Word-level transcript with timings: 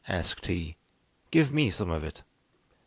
asked 0.07 0.47
he, 0.47 0.75
"give 1.29 1.53
me 1.53 1.69
some 1.69 1.91
of 1.91 2.03
it." 2.03 2.23